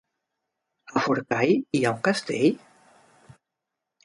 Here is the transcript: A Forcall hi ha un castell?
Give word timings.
A 0.95 1.03
Forcall 1.07 1.53
hi 1.57 1.83
ha 1.85 1.93
un 1.99 2.01
castell? 2.09 2.57